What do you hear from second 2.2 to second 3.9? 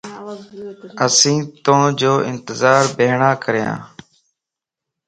انتظار ٻيھڻا ڪريان